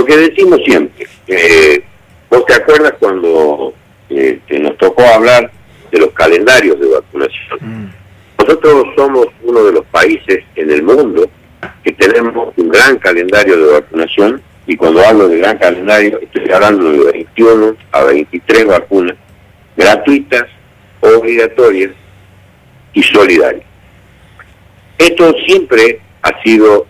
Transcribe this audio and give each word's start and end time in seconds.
Lo 0.00 0.06
que 0.06 0.16
decimos 0.16 0.58
siempre, 0.64 1.06
eh, 1.26 1.84
vos 2.30 2.46
te 2.46 2.54
acuerdas 2.54 2.94
cuando 2.98 3.74
eh, 4.08 4.40
nos 4.48 4.78
tocó 4.78 5.02
hablar 5.02 5.50
de 5.92 5.98
los 5.98 6.10
calendarios 6.12 6.80
de 6.80 6.88
vacunación. 6.88 7.58
Mm. 7.60 7.90
Nosotros 8.38 8.86
somos 8.96 9.26
uno 9.42 9.62
de 9.62 9.72
los 9.72 9.84
países 9.88 10.42
en 10.56 10.70
el 10.70 10.82
mundo 10.84 11.28
que 11.84 11.92
tenemos 11.92 12.54
un 12.56 12.70
gran 12.70 12.96
calendario 12.96 13.58
de 13.58 13.72
vacunación 13.74 14.40
y 14.66 14.74
cuando 14.74 15.04
hablo 15.04 15.28
de 15.28 15.36
gran 15.36 15.58
calendario 15.58 16.18
estoy 16.22 16.50
hablando 16.50 16.92
de 16.92 17.12
21 17.12 17.76
a 17.92 18.04
23 18.04 18.66
vacunas 18.68 19.16
gratuitas, 19.76 20.44
obligatorias 21.00 21.90
y 22.94 23.02
solidarias. 23.02 23.66
Esto 24.96 25.34
siempre 25.46 26.00
ha 26.22 26.42
sido 26.42 26.86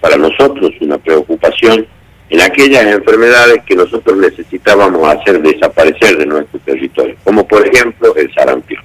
para 0.00 0.16
nosotros 0.16 0.70
una 0.80 0.98
preocupación 0.98 1.88
en 2.32 2.40
aquellas 2.40 2.86
enfermedades 2.86 3.62
que 3.66 3.76
nosotros 3.76 4.16
necesitábamos 4.16 5.06
hacer 5.06 5.42
desaparecer 5.42 6.16
de 6.16 6.24
nuestro 6.24 6.58
territorio, 6.60 7.14
como 7.22 7.46
por 7.46 7.66
ejemplo 7.66 8.16
el 8.16 8.32
sarampión. 8.32 8.82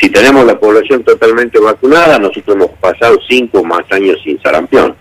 Si 0.00 0.08
tenemos 0.08 0.46
la 0.46 0.58
población 0.58 1.04
totalmente 1.04 1.58
vacunada, 1.60 2.18
nosotros 2.18 2.56
hemos 2.56 2.70
pasado 2.78 3.18
cinco 3.28 3.62
más 3.62 3.84
años 3.90 4.18
sin 4.24 4.40
sarampión. 4.40 4.96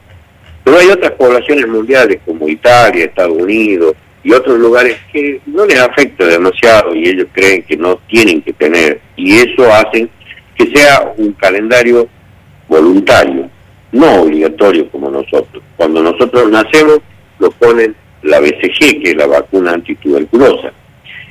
Pero 0.66 0.78
hay 0.78 0.90
otras 0.90 1.14
poblaciones 1.14 1.66
mundiales 1.70 2.20
como 2.26 2.50
Italia, 2.50 3.06
Estados 3.06 3.38
Unidos 3.38 3.96
y 4.22 4.34
otros 4.34 4.60
lugares 4.60 4.98
que 5.14 5.40
no 5.46 5.66
les 5.66 5.80
afecta 5.80 6.26
demasiado 6.26 6.94
y 6.94 7.08
ellos 7.08 7.28
creen 7.32 7.64
que 7.64 7.78
no 7.78 7.98
tienen 8.10 8.42
que 8.42 8.52
tener. 8.52 9.00
Y 9.16 9.38
eso 9.38 9.72
hace 9.74 10.10
que 10.56 10.68
sea 10.76 11.14
un 11.16 11.32
calendario 11.32 12.10
voluntario, 12.68 13.50
no 13.94 14.24
obligatorio 14.24 14.90
como 14.90 15.10
nosotros. 15.10 15.64
Cuando 15.78 16.04
nosotros 16.04 16.50
nacemos, 16.52 17.00
nos 17.40 17.54
ponen 17.56 17.96
la 18.24 18.40
BCG, 18.40 19.02
que 19.02 19.12
es 19.12 19.16
la 19.16 19.28
vacuna 19.28 19.72
antituberculosa. 19.72 20.74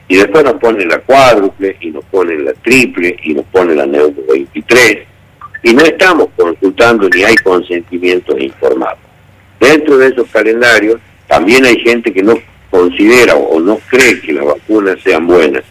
Y 0.09 0.17
después 0.17 0.45
nos 0.45 0.55
ponen 0.55 0.89
la 0.89 0.99
cuádruple, 1.01 1.77
y 1.81 1.91
nos 1.91 2.05
ponen 2.07 2.45
la 2.45 2.53
triple, 2.55 3.17
y 3.25 3.35
nos 3.35 3.45
ponen 3.47 3.79
la 3.79 3.87
neuro 3.87 4.15
23. 4.29 4.99
Y 5.65 5.75
no 5.75 5.83
estamos 5.83 6.29
consultando 6.37 7.09
ni 7.09 7.23
hay 7.23 7.37
consentimientos 7.37 8.41
informados. 8.41 8.99
Dentro 9.61 9.99
de 9.99 10.09
esos 10.09 10.29
calendarios 10.29 11.01
también 11.29 11.65
hay 11.65 11.79
gente 11.81 12.13
que 12.13 12.23
no 12.23 12.35
considera 12.71 13.37
o 13.37 13.61
no 13.61 13.79
cree 13.89 14.21
que 14.21 14.33
las 14.33 14.45
vacunas 14.45 14.99
sean 15.03 15.27
buenas. 15.27 15.65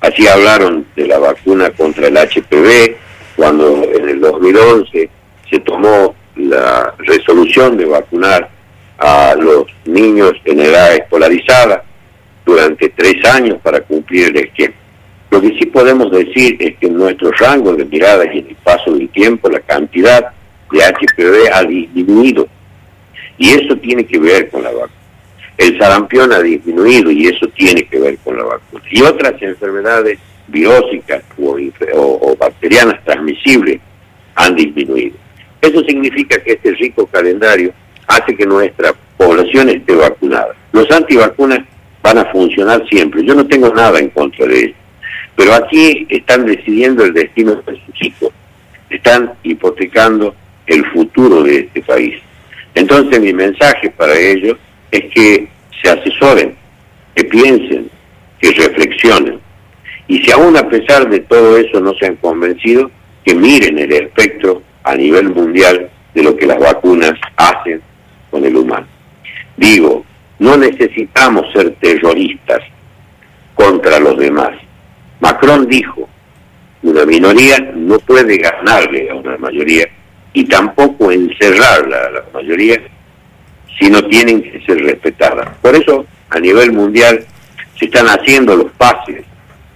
Así 0.00 0.26
hablaron 0.26 0.86
de 0.96 1.06
la 1.06 1.18
vacuna 1.18 1.70
contra 1.70 2.08
el 2.08 2.16
HPV, 2.16 2.96
cuando 3.36 3.84
en 3.84 4.08
el 4.08 4.20
2011 4.20 5.10
se 5.50 5.58
tomó 5.60 6.14
la 6.36 6.94
resolución 6.98 7.76
de 7.76 7.84
vacunar 7.86 8.48
a 8.98 9.34
los 9.34 9.66
niños 9.84 10.32
en 10.44 10.60
edad 10.60 10.94
escolarizada 10.94 11.84
durante 12.44 12.88
tres 12.90 13.24
años 13.24 13.58
para 13.62 13.80
cumplir 13.80 14.28
el 14.28 14.44
esquema. 14.44 14.74
Lo 15.30 15.40
que 15.40 15.58
sí 15.58 15.66
podemos 15.66 16.10
decir 16.10 16.56
es 16.58 16.76
que 16.76 16.86
en 16.86 16.96
nuestro 16.96 17.30
rango 17.32 17.74
de 17.74 17.84
mirada 17.84 18.24
y 18.26 18.38
en 18.38 18.48
el 18.48 18.56
paso 18.56 18.92
del 18.92 19.08
tiempo 19.08 19.48
la 19.48 19.60
cantidad 19.60 20.32
de 20.70 20.80
HPV 20.82 21.52
ha 21.52 21.62
disminuido 21.64 22.48
y 23.38 23.50
eso 23.50 23.76
tiene 23.76 24.04
que 24.04 24.18
ver 24.18 24.50
con 24.50 24.62
la 24.62 24.70
vacuna. 24.70 24.92
El 25.56 25.78
sarampión 25.78 26.32
ha 26.32 26.40
disminuido 26.40 27.10
y 27.10 27.26
eso 27.26 27.46
tiene 27.48 27.84
que 27.84 27.98
ver 27.98 28.18
con 28.18 28.36
la 28.36 28.44
vacuna. 28.44 28.82
Y 28.90 29.02
otras 29.02 29.40
enfermedades 29.40 30.18
biológicas 30.48 31.22
o, 31.94 32.36
bacterianas 32.38 33.02
transmisibles 33.04 33.80
han 34.34 34.56
disminuido. 34.56 35.16
Eso 35.60 35.84
significa 35.84 36.40
que 36.42 36.52
este 36.52 36.72
rico 36.72 37.06
calendario 37.06 37.72
hace 38.06 38.34
que 38.36 38.46
nuestra 38.46 38.94
población 39.16 39.68
esté 39.68 39.94
vacunada. 39.94 40.54
Los 40.72 40.90
antivacunas 40.90 41.60
van 42.02 42.18
a 42.18 42.24
funcionar 42.26 42.86
siempre. 42.88 43.24
Yo 43.24 43.34
no 43.34 43.46
tengo 43.46 43.72
nada 43.74 43.98
en 43.98 44.10
contra 44.10 44.46
de 44.46 44.58
ellos. 44.58 44.76
Pero 45.36 45.54
aquí 45.54 46.06
están 46.08 46.46
decidiendo 46.46 47.04
el 47.04 47.12
destino 47.12 47.56
de 47.56 47.80
sus 47.86 48.02
hijos. 48.02 48.30
Están 48.88 49.32
hipotecando 49.42 50.34
el 50.66 50.84
futuro 50.86 51.42
de 51.42 51.60
este 51.60 51.82
país. 51.82 52.20
Entonces 52.74 53.20
mi 53.20 53.32
mensaje 53.32 53.90
para 53.90 54.18
ellos 54.18 54.56
es 54.90 55.04
que 55.12 55.48
se 55.82 55.90
asesoren, 55.90 56.54
que 57.14 57.24
piensen, 57.24 57.90
que 58.40 58.52
reflexionen. 58.52 59.40
Y 60.08 60.18
si 60.22 60.30
aún 60.30 60.56
a 60.56 60.68
pesar 60.68 61.08
de 61.08 61.20
todo 61.20 61.56
eso 61.56 61.80
no 61.80 61.94
se 61.94 62.06
han 62.06 62.16
convencido, 62.16 62.90
que 63.24 63.34
miren 63.34 63.78
el 63.78 63.92
espectro 63.92 64.62
a 64.90 64.96
nivel 64.96 65.28
mundial 65.28 65.88
de 66.14 66.22
lo 66.22 66.36
que 66.36 66.46
las 66.46 66.58
vacunas 66.58 67.12
hacen 67.36 67.80
con 68.30 68.44
el 68.44 68.56
humano. 68.56 68.86
Digo, 69.56 70.04
no 70.40 70.56
necesitamos 70.56 71.46
ser 71.52 71.74
terroristas 71.76 72.60
contra 73.54 74.00
los 74.00 74.18
demás. 74.18 74.50
Macron 75.20 75.68
dijo, 75.68 76.08
una 76.82 77.04
minoría 77.04 77.58
no 77.74 77.98
puede 78.00 78.38
ganarle 78.38 79.10
a 79.10 79.14
una 79.14 79.36
mayoría 79.36 79.86
y 80.32 80.44
tampoco 80.44 81.12
encerrarla 81.12 82.06
a 82.06 82.10
la 82.10 82.24
mayoría 82.32 82.80
si 83.78 83.90
no 83.90 84.02
tienen 84.06 84.42
que 84.42 84.60
ser 84.66 84.82
respetadas. 84.82 85.50
Por 85.62 85.76
eso, 85.76 86.04
a 86.30 86.40
nivel 86.40 86.72
mundial, 86.72 87.24
se 87.78 87.84
están 87.84 88.06
haciendo 88.06 88.56
los 88.56 88.72
pases 88.72 89.24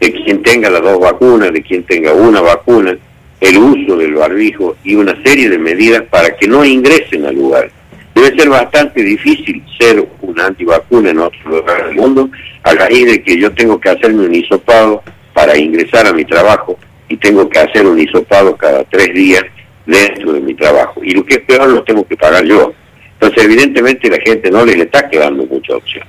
de 0.00 0.12
quien 0.12 0.42
tenga 0.42 0.70
las 0.70 0.82
dos 0.82 0.98
vacunas, 0.98 1.52
de 1.52 1.62
quien 1.62 1.84
tenga 1.84 2.12
una 2.12 2.40
vacuna, 2.40 2.96
el 3.40 3.58
uso 3.58 3.96
del 3.96 4.14
barbijo 4.14 4.76
y 4.84 4.94
una 4.94 5.20
serie 5.22 5.48
de 5.48 5.58
medidas 5.58 6.02
para 6.04 6.36
que 6.36 6.46
no 6.46 6.64
ingresen 6.64 7.26
al 7.26 7.34
lugar. 7.34 7.70
Debe 8.14 8.36
ser 8.38 8.48
bastante 8.48 9.02
difícil 9.02 9.62
ser 9.78 10.06
una 10.22 10.46
antivacuna 10.46 11.10
en 11.10 11.18
otro 11.18 11.50
lugar 11.50 11.86
del 11.86 11.96
mundo 11.96 12.30
a 12.62 12.72
raíz 12.72 13.06
de 13.06 13.22
que 13.22 13.38
yo 13.38 13.52
tengo 13.52 13.80
que 13.80 13.90
hacerme 13.90 14.26
un 14.26 14.34
hisopado 14.34 15.02
para 15.32 15.58
ingresar 15.58 16.06
a 16.06 16.12
mi 16.12 16.24
trabajo 16.24 16.78
y 17.08 17.16
tengo 17.16 17.48
que 17.48 17.58
hacer 17.58 17.86
un 17.86 17.98
hisopado 18.00 18.56
cada 18.56 18.84
tres 18.84 19.12
días 19.12 19.44
dentro 19.84 20.32
de 20.32 20.40
mi 20.40 20.54
trabajo. 20.54 21.02
Y 21.02 21.12
lo 21.12 21.24
que 21.24 21.34
es 21.34 21.40
peor 21.40 21.68
lo 21.68 21.82
tengo 21.82 22.06
que 22.06 22.16
pagar 22.16 22.44
yo. 22.44 22.72
Entonces, 23.14 23.44
evidentemente, 23.44 24.08
la 24.08 24.18
gente 24.18 24.50
no 24.50 24.64
les 24.64 24.76
está 24.76 25.08
quedando 25.08 25.44
mucha 25.46 25.76
opción. 25.76 26.04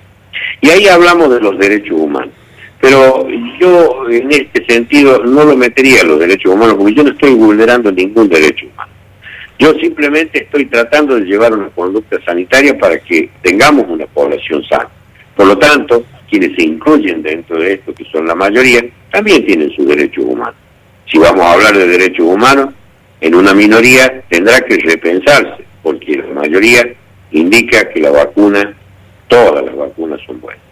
Y 0.61 0.69
ahí 0.69 0.87
hablamos 0.87 1.29
de 1.33 1.41
los 1.41 1.57
derechos 1.57 1.99
humanos. 1.99 2.33
Pero 2.81 3.27
yo, 3.59 4.09
en 4.09 4.31
este 4.31 4.65
sentido, 4.65 5.23
no 5.23 5.43
lo 5.45 5.55
metería 5.55 6.01
a 6.01 6.05
los 6.05 6.19
derechos 6.19 6.53
humanos, 6.53 6.75
porque 6.77 6.93
yo 6.93 7.03
no 7.03 7.11
estoy 7.11 7.33
vulnerando 7.33 7.91
ningún 7.91 8.29
derecho 8.29 8.65
humano. 8.67 8.91
Yo 9.57 9.73
simplemente 9.75 10.43
estoy 10.43 10.65
tratando 10.65 11.15
de 11.15 11.25
llevar 11.25 11.53
una 11.53 11.69
conducta 11.69 12.17
sanitaria 12.25 12.77
para 12.77 12.99
que 12.99 13.29
tengamos 13.41 13.85
una 13.87 14.05
población 14.05 14.63
sana. 14.65 14.89
Por 15.35 15.47
lo 15.47 15.57
tanto, 15.57 16.05
quienes 16.29 16.55
se 16.55 16.63
incluyen 16.63 17.21
dentro 17.21 17.57
de 17.59 17.73
esto, 17.73 17.93
que 17.93 18.03
son 18.05 18.27
la 18.27 18.35
mayoría, 18.35 18.85
también 19.11 19.45
tienen 19.45 19.71
sus 19.71 19.87
derechos 19.87 20.25
humanos. 20.25 20.55
Si 21.09 21.17
vamos 21.17 21.45
a 21.45 21.53
hablar 21.53 21.77
de 21.77 21.87
derechos 21.87 22.25
humanos, 22.25 22.73
en 23.21 23.35
una 23.35 23.53
minoría 23.53 24.21
tendrá 24.29 24.59
que 24.61 24.77
repensarse, 24.77 25.63
porque 25.81 26.17
la 26.17 26.41
mayoría 26.41 26.93
indica 27.31 27.89
que 27.89 28.01
la 28.01 28.11
vacuna, 28.11 28.73
todas 29.27 29.65
las 29.65 29.75
vacunas 29.75 30.19
son 30.25 30.41
buenas. 30.41 30.64